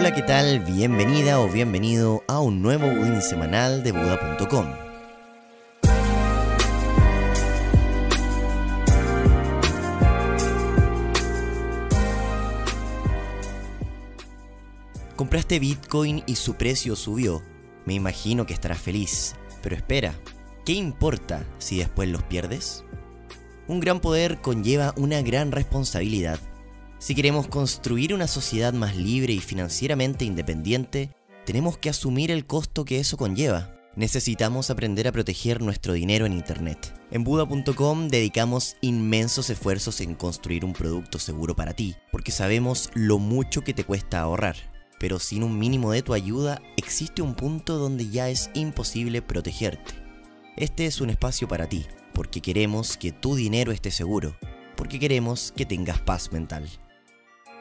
Hola, 0.00 0.14
¿qué 0.14 0.22
tal? 0.22 0.60
Bienvenida 0.60 1.40
o 1.40 1.48
bienvenido 1.48 2.22
a 2.28 2.38
un 2.38 2.62
nuevo 2.62 2.88
Budín 2.88 3.20
semanal 3.20 3.82
de 3.82 3.90
Buda.com. 3.90 4.66
Compraste 15.16 15.58
Bitcoin 15.58 16.22
y 16.26 16.36
su 16.36 16.54
precio 16.54 16.94
subió. 16.94 17.42
Me 17.84 17.94
imagino 17.94 18.46
que 18.46 18.54
estarás 18.54 18.78
feliz. 18.78 19.34
Pero 19.62 19.74
espera, 19.74 20.14
¿qué 20.64 20.74
importa 20.74 21.44
si 21.58 21.78
después 21.78 22.08
los 22.08 22.22
pierdes? 22.22 22.84
Un 23.66 23.80
gran 23.80 23.98
poder 23.98 24.40
conlleva 24.40 24.94
una 24.96 25.22
gran 25.22 25.50
responsabilidad. 25.50 26.38
Si 26.98 27.14
queremos 27.14 27.46
construir 27.46 28.12
una 28.12 28.26
sociedad 28.26 28.72
más 28.72 28.96
libre 28.96 29.32
y 29.32 29.38
financieramente 29.38 30.24
independiente, 30.24 31.10
tenemos 31.46 31.78
que 31.78 31.90
asumir 31.90 32.30
el 32.30 32.46
costo 32.46 32.84
que 32.84 32.98
eso 32.98 33.16
conlleva. 33.16 33.72
Necesitamos 33.96 34.70
aprender 34.70 35.08
a 35.08 35.12
proteger 35.12 35.60
nuestro 35.60 35.92
dinero 35.92 36.26
en 36.26 36.32
Internet. 36.32 36.94
En 37.10 37.24
Buda.com 37.24 38.08
dedicamos 38.08 38.76
inmensos 38.80 39.50
esfuerzos 39.50 40.00
en 40.00 40.14
construir 40.14 40.64
un 40.64 40.72
producto 40.72 41.18
seguro 41.18 41.56
para 41.56 41.74
ti, 41.74 41.96
porque 42.12 42.32
sabemos 42.32 42.90
lo 42.94 43.18
mucho 43.18 43.62
que 43.62 43.74
te 43.74 43.84
cuesta 43.84 44.20
ahorrar 44.20 44.56
pero 44.98 45.18
sin 45.18 45.42
un 45.42 45.58
mínimo 45.58 45.92
de 45.92 46.02
tu 46.02 46.12
ayuda 46.12 46.60
existe 46.76 47.22
un 47.22 47.34
punto 47.34 47.78
donde 47.78 48.08
ya 48.08 48.28
es 48.28 48.50
imposible 48.54 49.22
protegerte. 49.22 49.94
Este 50.56 50.86
es 50.86 51.00
un 51.00 51.10
espacio 51.10 51.46
para 51.46 51.68
ti, 51.68 51.86
porque 52.12 52.40
queremos 52.40 52.96
que 52.96 53.12
tu 53.12 53.36
dinero 53.36 53.70
esté 53.70 53.90
seguro, 53.90 54.36
porque 54.76 54.98
queremos 54.98 55.52
que 55.56 55.64
tengas 55.64 56.00
paz 56.00 56.32
mental. 56.32 56.68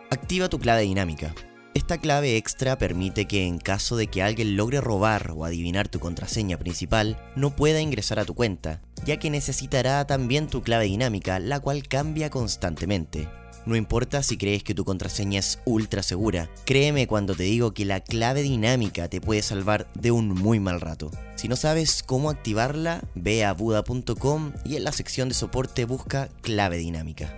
Activa 0.09 0.47
tu 0.47 0.57
clave 0.57 0.83
dinámica. 0.83 1.35
Esta 1.73 1.97
clave 1.97 2.37
extra 2.37 2.77
permite 2.77 3.25
que 3.25 3.45
en 3.45 3.57
caso 3.57 3.97
de 3.97 4.07
que 4.07 4.23
alguien 4.23 4.55
logre 4.55 4.79
robar 4.79 5.33
o 5.35 5.43
adivinar 5.43 5.89
tu 5.89 5.99
contraseña 5.99 6.57
principal, 6.57 7.21
no 7.35 7.53
pueda 7.53 7.81
ingresar 7.81 8.17
a 8.17 8.23
tu 8.23 8.33
cuenta, 8.33 8.81
ya 9.05 9.17
que 9.17 9.29
necesitará 9.29 10.07
también 10.07 10.47
tu 10.47 10.61
clave 10.61 10.85
dinámica, 10.85 11.39
la 11.39 11.59
cual 11.59 11.89
cambia 11.89 12.29
constantemente. 12.29 13.27
No 13.65 13.75
importa 13.75 14.23
si 14.23 14.37
crees 14.37 14.63
que 14.63 14.73
tu 14.73 14.85
contraseña 14.85 15.41
es 15.41 15.59
ultra 15.65 16.01
segura, 16.01 16.49
créeme 16.65 17.05
cuando 17.05 17.35
te 17.35 17.43
digo 17.43 17.73
que 17.73 17.83
la 17.83 17.99
clave 17.99 18.43
dinámica 18.43 19.09
te 19.09 19.19
puede 19.19 19.41
salvar 19.41 19.91
de 19.93 20.11
un 20.11 20.29
muy 20.29 20.61
mal 20.61 20.79
rato. 20.79 21.11
Si 21.35 21.49
no 21.49 21.57
sabes 21.57 22.01
cómo 22.01 22.29
activarla, 22.29 23.03
ve 23.13 23.43
a 23.43 23.51
buda.com 23.51 24.53
y 24.63 24.77
en 24.77 24.85
la 24.85 24.93
sección 24.93 25.27
de 25.27 25.35
soporte 25.35 25.83
busca 25.83 26.29
clave 26.41 26.77
dinámica. 26.77 27.37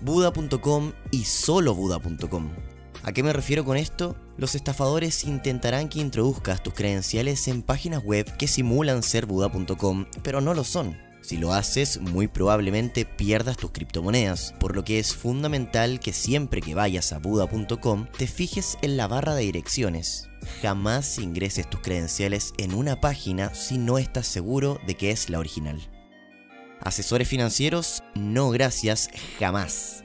Buda.com 0.00 0.92
y 1.10 1.24
solo 1.24 1.74
Buda.com. 1.74 2.50
¿A 3.04 3.12
qué 3.12 3.22
me 3.22 3.32
refiero 3.32 3.64
con 3.64 3.76
esto? 3.76 4.16
Los 4.36 4.54
estafadores 4.54 5.24
intentarán 5.24 5.88
que 5.88 6.00
introduzcas 6.00 6.62
tus 6.62 6.74
credenciales 6.74 7.48
en 7.48 7.62
páginas 7.62 8.02
web 8.04 8.36
que 8.36 8.46
simulan 8.46 9.02
ser 9.02 9.26
Buda.com, 9.26 10.06
pero 10.22 10.40
no 10.40 10.54
lo 10.54 10.62
son. 10.62 10.96
Si 11.20 11.36
lo 11.36 11.52
haces, 11.52 12.00
muy 12.00 12.26
probablemente 12.26 13.04
pierdas 13.04 13.56
tus 13.56 13.70
criptomonedas, 13.70 14.54
por 14.58 14.74
lo 14.74 14.84
que 14.84 14.98
es 14.98 15.14
fundamental 15.14 16.00
que 16.00 16.12
siempre 16.12 16.60
que 16.60 16.74
vayas 16.74 17.12
a 17.12 17.18
Buda.com 17.18 18.06
te 18.16 18.26
fijes 18.26 18.76
en 18.82 18.96
la 18.96 19.06
barra 19.06 19.34
de 19.34 19.42
direcciones. 19.42 20.28
Jamás 20.60 21.18
ingreses 21.18 21.70
tus 21.70 21.80
credenciales 21.80 22.52
en 22.58 22.74
una 22.74 23.00
página 23.00 23.54
si 23.54 23.78
no 23.78 23.98
estás 23.98 24.26
seguro 24.26 24.80
de 24.86 24.96
que 24.96 25.12
es 25.12 25.30
la 25.30 25.38
original. 25.38 25.91
Asesores 26.82 27.28
financieros, 27.28 28.02
no 28.14 28.50
gracias, 28.50 29.08
jamás. 29.38 30.02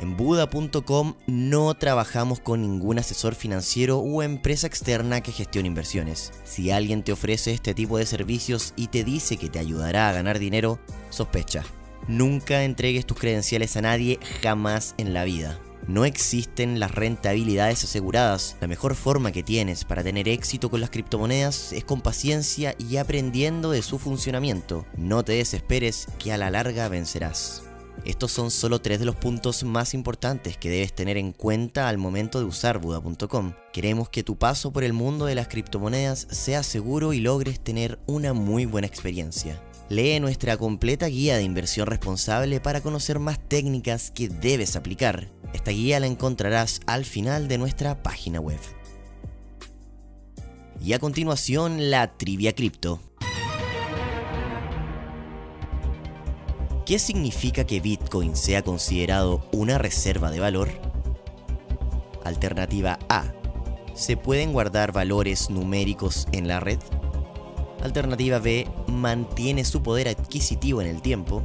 En 0.00 0.16
Buda.com 0.16 1.14
no 1.28 1.74
trabajamos 1.74 2.40
con 2.40 2.60
ningún 2.60 2.98
asesor 2.98 3.36
financiero 3.36 3.98
o 3.98 4.22
empresa 4.24 4.66
externa 4.66 5.20
que 5.20 5.30
gestione 5.30 5.68
inversiones. 5.68 6.32
Si 6.42 6.72
alguien 6.72 7.04
te 7.04 7.12
ofrece 7.12 7.52
este 7.52 7.72
tipo 7.72 7.98
de 7.98 8.06
servicios 8.06 8.74
y 8.74 8.88
te 8.88 9.04
dice 9.04 9.36
que 9.36 9.48
te 9.48 9.60
ayudará 9.60 10.08
a 10.08 10.12
ganar 10.12 10.40
dinero, 10.40 10.80
sospecha. 11.10 11.62
Nunca 12.08 12.64
entregues 12.64 13.06
tus 13.06 13.18
credenciales 13.18 13.76
a 13.76 13.82
nadie 13.82 14.18
jamás 14.42 14.96
en 14.98 15.14
la 15.14 15.22
vida. 15.22 15.60
No 15.88 16.04
existen 16.04 16.78
las 16.78 16.92
rentabilidades 16.92 17.84
aseguradas. 17.84 18.56
La 18.60 18.68
mejor 18.68 18.94
forma 18.94 19.32
que 19.32 19.42
tienes 19.42 19.84
para 19.84 20.04
tener 20.04 20.28
éxito 20.28 20.70
con 20.70 20.80
las 20.80 20.90
criptomonedas 20.90 21.72
es 21.72 21.84
con 21.84 22.00
paciencia 22.00 22.74
y 22.78 22.96
aprendiendo 22.96 23.70
de 23.70 23.82
su 23.82 23.98
funcionamiento. 23.98 24.86
No 24.96 25.24
te 25.24 25.32
desesperes 25.32 26.06
que 26.18 26.32
a 26.32 26.38
la 26.38 26.50
larga 26.50 26.88
vencerás. 26.88 27.64
Estos 28.04 28.32
son 28.32 28.50
solo 28.50 28.80
tres 28.80 28.98
de 28.98 29.04
los 29.04 29.16
puntos 29.16 29.62
más 29.62 29.94
importantes 29.94 30.56
que 30.56 30.70
debes 30.70 30.92
tener 30.92 31.16
en 31.16 31.32
cuenta 31.32 31.88
al 31.88 31.98
momento 31.98 32.40
de 32.40 32.46
usar 32.46 32.78
Buda.com. 32.78 33.52
Queremos 33.72 34.08
que 34.08 34.24
tu 34.24 34.36
paso 34.36 34.72
por 34.72 34.82
el 34.82 34.92
mundo 34.92 35.26
de 35.26 35.36
las 35.36 35.46
criptomonedas 35.46 36.26
sea 36.30 36.62
seguro 36.62 37.12
y 37.12 37.20
logres 37.20 37.60
tener 37.60 38.00
una 38.06 38.32
muy 38.32 38.66
buena 38.66 38.88
experiencia. 38.88 39.60
Lee 39.92 40.20
nuestra 40.20 40.56
completa 40.56 41.04
guía 41.04 41.36
de 41.36 41.42
inversión 41.42 41.86
responsable 41.86 42.60
para 42.60 42.80
conocer 42.80 43.18
más 43.18 43.38
técnicas 43.38 44.10
que 44.10 44.30
debes 44.30 44.74
aplicar. 44.74 45.28
Esta 45.52 45.70
guía 45.70 46.00
la 46.00 46.06
encontrarás 46.06 46.80
al 46.86 47.04
final 47.04 47.46
de 47.46 47.58
nuestra 47.58 48.02
página 48.02 48.40
web. 48.40 48.58
Y 50.80 50.94
a 50.94 50.98
continuación, 50.98 51.90
la 51.90 52.16
trivia 52.16 52.54
cripto. 52.54 53.02
¿Qué 56.86 56.98
significa 56.98 57.66
que 57.66 57.80
Bitcoin 57.80 58.34
sea 58.34 58.62
considerado 58.62 59.46
una 59.52 59.76
reserva 59.76 60.30
de 60.30 60.40
valor? 60.40 60.70
Alternativa 62.24 62.98
A. 63.10 63.30
¿Se 63.92 64.16
pueden 64.16 64.54
guardar 64.54 64.92
valores 64.92 65.50
numéricos 65.50 66.26
en 66.32 66.48
la 66.48 66.60
red? 66.60 66.78
Alternativa 67.82 68.38
B. 68.38 68.66
Mantiene 68.86 69.64
su 69.64 69.82
poder 69.82 70.08
adquisitivo 70.08 70.80
en 70.80 70.88
el 70.88 71.02
tiempo. 71.02 71.44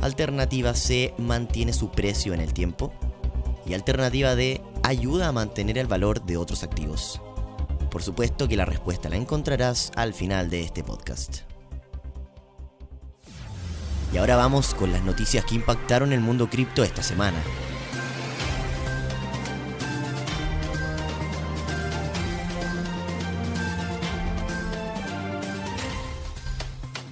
Alternativa 0.00 0.74
C. 0.74 1.14
Mantiene 1.18 1.72
su 1.72 1.90
precio 1.90 2.34
en 2.34 2.40
el 2.40 2.52
tiempo. 2.52 2.92
Y 3.66 3.74
alternativa 3.74 4.34
D. 4.34 4.62
Ayuda 4.82 5.28
a 5.28 5.32
mantener 5.32 5.78
el 5.78 5.86
valor 5.86 6.24
de 6.24 6.36
otros 6.36 6.62
activos. 6.62 7.20
Por 7.90 8.02
supuesto 8.02 8.48
que 8.48 8.56
la 8.56 8.64
respuesta 8.64 9.08
la 9.08 9.16
encontrarás 9.16 9.92
al 9.96 10.14
final 10.14 10.50
de 10.50 10.62
este 10.62 10.82
podcast. 10.82 11.42
Y 14.12 14.16
ahora 14.16 14.36
vamos 14.36 14.74
con 14.74 14.92
las 14.92 15.02
noticias 15.02 15.44
que 15.44 15.56
impactaron 15.56 16.12
el 16.12 16.20
mundo 16.20 16.48
cripto 16.48 16.84
esta 16.84 17.02
semana. 17.02 17.42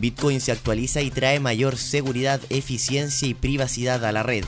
Bitcoin 0.03 0.41
se 0.41 0.51
actualiza 0.51 1.01
y 1.01 1.13
trae 1.13 1.39
mayor 1.39 1.77
seguridad, 1.77 2.41
eficiencia 2.51 3.29
y 3.29 3.35
privacidad 3.35 4.05
a 4.05 4.11
la 4.11 4.25
red. 4.25 4.45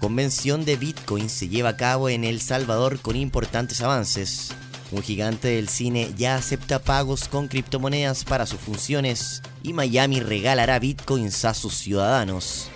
Convención 0.00 0.66
de 0.66 0.76
Bitcoin 0.76 1.30
se 1.30 1.48
lleva 1.48 1.70
a 1.70 1.76
cabo 1.78 2.10
en 2.10 2.24
El 2.24 2.42
Salvador 2.42 3.00
con 3.00 3.16
importantes 3.16 3.80
avances. 3.80 4.50
Un 4.90 5.02
gigante 5.02 5.48
del 5.48 5.70
cine 5.70 6.12
ya 6.18 6.36
acepta 6.36 6.78
pagos 6.78 7.26
con 7.28 7.48
criptomonedas 7.48 8.24
para 8.24 8.44
sus 8.44 8.60
funciones 8.60 9.40
y 9.62 9.72
Miami 9.72 10.20
regalará 10.20 10.78
bitcoins 10.78 11.46
a 11.46 11.54
sus 11.54 11.72
ciudadanos. 11.72 12.68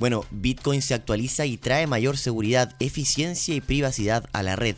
Bueno, 0.00 0.24
Bitcoin 0.30 0.80
se 0.80 0.94
actualiza 0.94 1.44
y 1.44 1.58
trae 1.58 1.86
mayor 1.86 2.16
seguridad, 2.16 2.74
eficiencia 2.80 3.54
y 3.54 3.60
privacidad 3.60 4.24
a 4.32 4.42
la 4.42 4.56
red. 4.56 4.76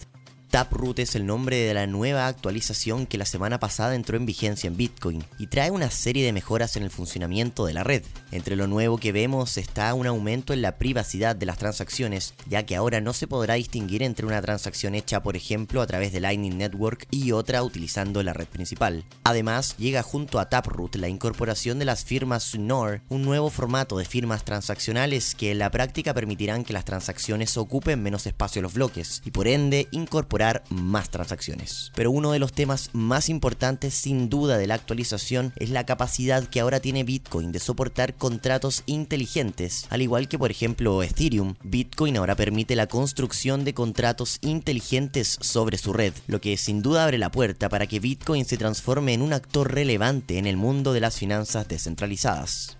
Taproot 0.52 0.98
es 0.98 1.14
el 1.16 1.24
nombre 1.24 1.56
de 1.56 1.72
la 1.72 1.86
nueva 1.86 2.26
actualización 2.26 3.06
que 3.06 3.16
la 3.16 3.24
semana 3.24 3.58
pasada 3.58 3.94
entró 3.94 4.18
en 4.18 4.26
vigencia 4.26 4.68
en 4.68 4.76
Bitcoin 4.76 5.24
y 5.38 5.46
trae 5.46 5.70
una 5.70 5.90
serie 5.90 6.26
de 6.26 6.34
mejoras 6.34 6.76
en 6.76 6.82
el 6.82 6.90
funcionamiento 6.90 7.64
de 7.64 7.72
la 7.72 7.84
red. 7.84 8.02
Entre 8.32 8.54
lo 8.54 8.66
nuevo 8.66 8.98
que 8.98 9.12
vemos 9.12 9.56
está 9.56 9.94
un 9.94 10.06
aumento 10.06 10.52
en 10.52 10.60
la 10.60 10.76
privacidad 10.76 11.34
de 11.34 11.46
las 11.46 11.56
transacciones, 11.56 12.34
ya 12.50 12.66
que 12.66 12.76
ahora 12.76 13.00
no 13.00 13.14
se 13.14 13.26
podrá 13.26 13.54
distinguir 13.54 14.02
entre 14.02 14.26
una 14.26 14.42
transacción 14.42 14.94
hecha 14.94 15.22
por 15.22 15.36
ejemplo 15.36 15.80
a 15.80 15.86
través 15.86 16.12
de 16.12 16.20
Lightning 16.20 16.58
Network 16.58 17.06
y 17.10 17.32
otra 17.32 17.62
utilizando 17.62 18.22
la 18.22 18.34
red 18.34 18.46
principal. 18.46 19.06
Además, 19.24 19.74
llega 19.78 20.02
junto 20.02 20.38
a 20.38 20.50
Taproot 20.50 20.96
la 20.96 21.08
incorporación 21.08 21.78
de 21.78 21.86
las 21.86 22.04
firmas 22.04 22.58
NOR, 22.58 23.00
un 23.08 23.22
nuevo 23.22 23.48
formato 23.48 23.96
de 23.96 24.04
firmas 24.04 24.44
transaccionales 24.44 25.34
que 25.34 25.50
en 25.50 25.60
la 25.60 25.70
práctica 25.70 26.12
permitirán 26.12 26.62
que 26.62 26.74
las 26.74 26.84
transacciones 26.84 27.56
ocupen 27.56 28.02
menos 28.02 28.26
espacio 28.26 28.60
en 28.60 28.64
los 28.64 28.74
bloques 28.74 29.22
y 29.24 29.30
por 29.30 29.48
ende 29.48 29.88
incorporar 29.92 30.41
más 30.70 31.10
transacciones. 31.10 31.92
Pero 31.94 32.10
uno 32.10 32.32
de 32.32 32.38
los 32.38 32.52
temas 32.52 32.90
más 32.92 33.28
importantes 33.28 33.94
sin 33.94 34.28
duda 34.28 34.58
de 34.58 34.66
la 34.66 34.74
actualización 34.74 35.52
es 35.56 35.70
la 35.70 35.86
capacidad 35.86 36.44
que 36.44 36.60
ahora 36.60 36.80
tiene 36.80 37.04
Bitcoin 37.04 37.52
de 37.52 37.58
soportar 37.58 38.14
contratos 38.14 38.82
inteligentes, 38.86 39.86
al 39.90 40.02
igual 40.02 40.28
que 40.28 40.38
por 40.38 40.50
ejemplo 40.50 41.02
Ethereum. 41.02 41.54
Bitcoin 41.62 42.16
ahora 42.16 42.36
permite 42.36 42.76
la 42.76 42.86
construcción 42.86 43.64
de 43.64 43.74
contratos 43.74 44.38
inteligentes 44.40 45.38
sobre 45.40 45.78
su 45.78 45.92
red, 45.92 46.14
lo 46.26 46.40
que 46.40 46.56
sin 46.56 46.82
duda 46.82 47.04
abre 47.04 47.18
la 47.18 47.30
puerta 47.30 47.68
para 47.68 47.86
que 47.86 48.00
Bitcoin 48.00 48.44
se 48.44 48.56
transforme 48.56 49.14
en 49.14 49.22
un 49.22 49.32
actor 49.32 49.72
relevante 49.72 50.38
en 50.38 50.46
el 50.46 50.56
mundo 50.56 50.92
de 50.92 51.00
las 51.00 51.16
finanzas 51.16 51.68
descentralizadas. 51.68 52.76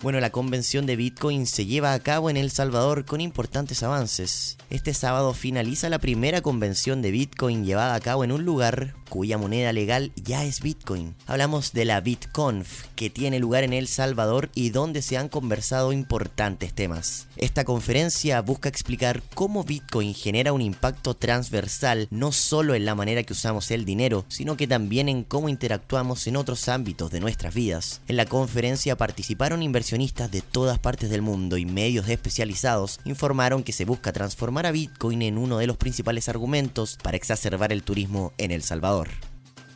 Bueno, 0.00 0.20
la 0.20 0.30
convención 0.30 0.86
de 0.86 0.96
Bitcoin 0.96 1.46
se 1.46 1.66
lleva 1.66 1.94
a 1.94 2.00
cabo 2.00 2.28
en 2.28 2.36
El 2.36 2.50
Salvador 2.50 3.04
con 3.04 3.20
importantes 3.20 3.82
avances. 3.82 4.58
Este 4.68 4.92
sábado 4.92 5.32
finaliza 5.32 5.88
la 5.88 5.98
primera 5.98 6.42
convención 6.42 7.00
de 7.00 7.10
Bitcoin 7.10 7.64
llevada 7.64 7.94
a 7.94 8.00
cabo 8.00 8.24
en 8.24 8.32
un 8.32 8.44
lugar 8.44 8.94
cuya 9.08 9.38
moneda 9.38 9.72
legal 9.72 10.10
ya 10.16 10.44
es 10.44 10.60
Bitcoin. 10.60 11.14
Hablamos 11.26 11.72
de 11.72 11.84
la 11.84 12.00
BitConf, 12.00 12.86
que 12.96 13.10
tiene 13.10 13.38
lugar 13.38 13.62
en 13.62 13.72
El 13.72 13.86
Salvador 13.86 14.50
y 14.54 14.70
donde 14.70 15.02
se 15.02 15.16
han 15.16 15.28
conversado 15.28 15.92
importantes 15.92 16.74
temas. 16.74 17.28
Esta 17.36 17.64
conferencia 17.64 18.40
busca 18.40 18.68
explicar 18.68 19.22
cómo 19.34 19.62
Bitcoin 19.62 20.14
genera 20.14 20.52
un 20.52 20.62
impacto 20.62 21.14
transversal 21.14 22.08
no 22.10 22.32
solo 22.32 22.74
en 22.74 22.84
la 22.84 22.96
manera 22.96 23.22
que 23.22 23.34
usamos 23.34 23.70
el 23.70 23.84
dinero, 23.84 24.24
sino 24.28 24.56
que 24.56 24.66
también 24.66 25.08
en 25.08 25.22
cómo 25.22 25.48
interactuamos 25.48 26.26
en 26.26 26.36
otros 26.36 26.68
ámbitos 26.68 27.12
de 27.12 27.20
nuestras 27.20 27.54
vidas. 27.54 28.00
En 28.08 28.16
la 28.16 28.26
conferencia 28.26 28.96
participaron 28.96 29.62
de 29.84 30.40
todas 30.40 30.78
partes 30.78 31.10
del 31.10 31.20
mundo 31.20 31.58
y 31.58 31.66
medios 31.66 32.08
especializados 32.08 33.00
informaron 33.04 33.62
que 33.62 33.72
se 33.72 33.84
busca 33.84 34.12
transformar 34.12 34.64
a 34.64 34.72
Bitcoin 34.72 35.20
en 35.20 35.36
uno 35.36 35.58
de 35.58 35.66
los 35.66 35.76
principales 35.76 36.30
argumentos 36.30 36.96
para 37.02 37.18
exacerbar 37.18 37.70
el 37.70 37.82
turismo 37.82 38.32
en 38.38 38.50
El 38.50 38.62
Salvador. 38.62 39.10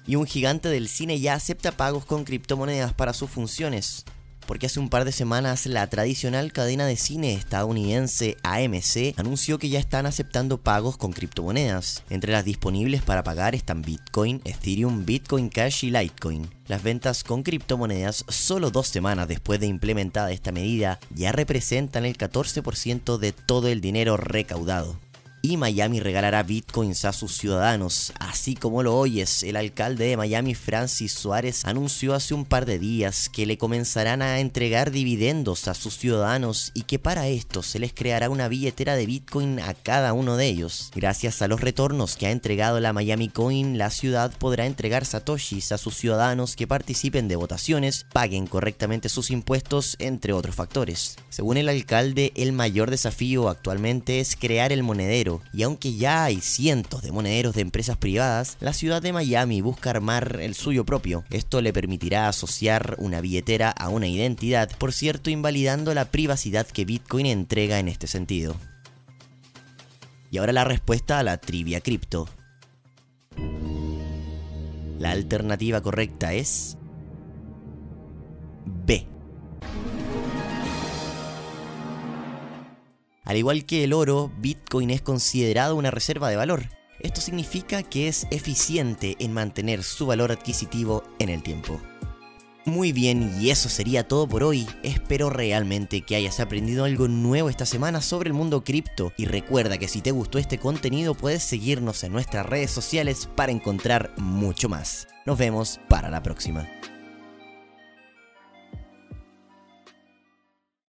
Y 0.07 0.17
un 0.17 0.25
gigante 0.25 0.71
del 0.71 0.89
cine 0.89 1.21
ya 1.21 1.35
acepta 1.35 1.73
pagos 1.73 2.07
con 2.07 2.25
criptomonedas 2.25 2.95
para 2.95 3.13
sus 3.13 3.29
funciones, 3.29 4.07
porque 4.49 4.65
hace 4.65 4.81
un 4.81 4.89
par 4.89 5.05
de 5.05 5.13
semanas 5.13 5.67
la 5.67 5.87
tradicional 5.89 6.53
cadena 6.53 6.87
de 6.87 6.97
cine 6.97 7.35
estadounidense 7.35 8.39
AMC 8.43 9.19
anunció 9.19 9.59
que 9.59 9.69
ya 9.69 9.79
están 9.79 10.07
aceptando 10.07 10.57
pagos 10.57 10.97
con 10.97 11.13
criptomonedas. 11.13 12.03
Entre 12.09 12.33
las 12.33 12.47
disponibles 12.47 13.03
para 13.03 13.23
pagar 13.23 13.55
están 13.55 13.83
Bitcoin, 13.83 14.41
Ethereum, 14.47 15.05
Bitcoin 15.05 15.51
Cash 15.51 15.85
y 15.85 15.91
Litecoin. 15.91 16.49
Las 16.67 16.83
ventas 16.83 17.25
con 17.25 17.43
criptomonedas 17.43 18.25
solo 18.29 18.71
dos 18.71 18.89
semanas 18.89 19.29
después 19.29 19.61
de 19.61 19.67
implementada 19.67 20.33
esta 20.33 20.51
medida 20.51 20.99
ya 21.15 21.31
representan 21.31 22.07
el 22.07 22.17
14% 22.17 23.19
de 23.19 23.33
todo 23.33 23.69
el 23.69 23.83
dinero 23.83 24.17
recaudado 24.17 24.97
Miami 25.57 26.01
regalará 26.01 26.43
bitcoins 26.43 27.05
a 27.05 27.13
sus 27.13 27.37
ciudadanos. 27.37 28.13
Así 28.19 28.55
como 28.55 28.83
lo 28.83 28.97
oyes, 28.97 29.43
el 29.43 29.57
alcalde 29.57 30.07
de 30.07 30.17
Miami, 30.17 30.55
Francis 30.55 31.13
Suárez, 31.13 31.65
anunció 31.65 32.15
hace 32.15 32.35
un 32.35 32.45
par 32.45 32.67
de 32.67 32.79
días 32.79 33.29
que 33.29 33.47
le 33.47 33.59
comenzarán 33.59 34.23
a 34.23 34.41
entregar 34.41 34.91
dividendos 34.91 35.69
a 35.69 35.75
sus 35.75 35.97
ciudadanos 35.97 36.73
y 36.75 36.83
que 36.83 36.99
para 36.99 37.29
esto 37.29 37.63
se 37.63 37.79
les 37.79 37.93
creará 37.93 38.31
una 38.31 38.49
billetera 38.49 38.97
de 38.97 39.07
bitcoin 39.07 39.61
a 39.61 39.75
cada 39.75 40.13
uno 40.13 40.37
de 40.37 40.47
ellos. 40.47 40.91
Gracias 40.95 41.43
a 41.43 41.49
los 41.49 41.61
retornos 41.61 42.17
que 42.17 42.27
ha 42.27 42.31
entregado 42.31 42.81
la 42.81 42.93
Miami 42.93 43.29
Coin, 43.29 43.79
la 43.79 43.91
ciudad 43.91 44.33
podrá 44.39 44.67
entregar 44.67 45.05
satoshis 45.05 45.73
a 45.73 45.79
sus 45.79 45.97
ciudadanos 45.97 46.57
que 46.57 46.67
participen 46.67 47.29
de 47.29 47.37
votaciones, 47.37 48.07
paguen 48.13 48.47
correctamente 48.47 49.09
sus 49.09 49.31
impuestos, 49.31 49.97
entre 49.99 50.33
otros 50.33 50.55
factores. 50.55 51.17
Según 51.31 51.57
el 51.57 51.69
alcalde, 51.69 52.33
el 52.35 52.53
mayor 52.53 52.91
desafío 52.91 53.49
actualmente 53.49 54.21
es 54.21 54.37
crear 54.37 54.73
el 54.73 54.83
monedero 54.83 55.38
y 55.53 55.63
aunque 55.63 55.95
ya 55.95 56.25
hay 56.25 56.41
cientos 56.41 57.03
de 57.03 57.13
monederos 57.13 57.55
de 57.55 57.63
empresas 57.63 57.97
privadas, 57.97 58.57
la 58.61 58.73
ciudad 58.73 59.03
de 59.03 59.13
Miami 59.13 59.61
busca 59.61 59.91
armar 59.91 60.39
el 60.41 60.55
suyo 60.55 60.85
propio. 60.85 61.25
Esto 61.31 61.61
le 61.61 61.73
permitirá 61.73 62.29
asociar 62.29 62.97
una 62.99 63.21
billetera 63.21 63.71
a 63.71 63.89
una 63.89 64.07
identidad, 64.07 64.71
por 64.79 64.93
cierto 64.93 65.31
invalidando 65.31 65.95
la 65.95 66.07
privacidad 66.07 66.67
que 66.67 66.85
Bitcoin 66.85 67.27
entrega 67.27 67.79
en 67.79 67.89
este 67.89 68.07
sentido. 68.07 68.57
Y 70.31 70.39
ahora 70.39 70.53
la 70.53 70.65
respuesta 70.65 71.19
a 71.19 71.23
la 71.23 71.39
trivia 71.39 71.81
cripto. 71.81 72.29
La 74.99 75.13
alternativa 75.13 75.81
correcta 75.81 76.35
es 76.35 76.77
B. 78.67 79.07
Al 83.29 83.37
igual 83.37 83.67
que 83.67 83.85
el 83.85 83.93
oro, 83.93 84.33
Bitcoin 84.39 84.89
es 84.89 85.03
considerado 85.03 85.77
una 85.77 85.91
reserva 85.91 86.31
de 86.31 86.37
valor. 86.37 86.71
Esto 86.99 87.21
significa 87.21 87.83
que 87.83 88.09
es 88.09 88.27
eficiente 88.31 89.17
en 89.19 89.35
mantener 89.35 89.85
su 89.85 90.07
valor 90.07 90.33
adquisitivo 90.33 91.05
en 91.19 91.29
el 91.29 91.43
tiempo. 91.43 91.79
Muy 92.65 92.93
bien, 92.93 93.35
y 93.39 93.51
eso 93.51 93.69
sería 93.69 94.09
todo 94.09 94.27
por 94.27 94.43
hoy. 94.43 94.67
Espero 94.83 95.29
realmente 95.29 96.01
que 96.01 96.17
hayas 96.17 96.41
aprendido 96.41 96.85
algo 96.85 97.07
nuevo 97.07 97.51
esta 97.51 97.67
semana 97.67 98.01
sobre 98.01 98.29
el 98.29 98.35
mundo 98.35 98.65
cripto 98.65 99.13
y 99.19 99.27
recuerda 99.27 99.77
que 99.77 99.89
si 99.89 100.01
te 100.01 100.11
gustó 100.11 100.39
este 100.39 100.57
contenido 100.57 101.15
puedes 101.15 101.43
seguirnos 101.43 102.05
en 102.05 102.13
nuestras 102.13 102.47
redes 102.47 102.71
sociales 102.71 103.29
para 103.37 103.53
encontrar 103.53 104.11
mucho 104.17 104.71
más. 104.71 105.07
Nos 105.27 105.37
vemos 105.37 105.81
para 105.89 106.09
la 106.09 106.23
próxima. 106.23 106.67